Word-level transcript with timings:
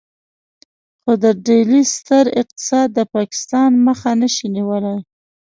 خو 1.01 1.11
د 1.23 1.25
ډهلي 1.45 1.81
ستر 1.95 2.25
اقتصاد 2.41 2.87
د 2.93 2.99
پاکستان 3.15 3.69
مخه 3.87 4.11
نشي 4.21 4.47
نيولای. 4.55 4.99